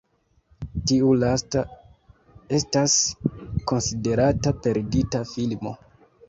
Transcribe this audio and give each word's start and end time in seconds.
Tiu 0.91 1.11
lasta 1.23 1.61
estas 2.59 2.95
konsiderata 3.73 4.55
perdita 4.65 5.23
filmo. 5.35 5.77